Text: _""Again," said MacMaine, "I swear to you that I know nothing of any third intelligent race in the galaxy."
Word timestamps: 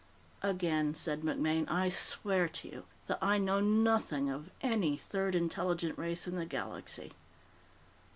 _""Again," 0.49 0.95
said 0.95 1.21
MacMaine, 1.21 1.69
"I 1.69 1.89
swear 1.89 2.49
to 2.49 2.67
you 2.67 2.85
that 3.05 3.19
I 3.21 3.37
know 3.37 3.59
nothing 3.59 4.31
of 4.31 4.49
any 4.63 4.97
third 4.97 5.35
intelligent 5.35 5.95
race 5.95 6.25
in 6.25 6.35
the 6.37 6.45
galaxy." 6.47 7.11